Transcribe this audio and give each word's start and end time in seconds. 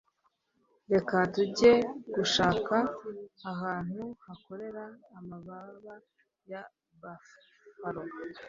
Reka 0.93 1.15
tujye 1.33 1.71
gushaka 2.15 2.75
ahantu 3.51 4.03
hakorera 4.25 4.83
amababa 5.17 5.93
ya 6.51 6.61
Buffalo. 7.01 8.03